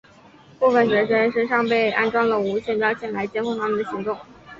[0.59, 4.17] 部分学生身上被安装了无线标签来监控他们的行动。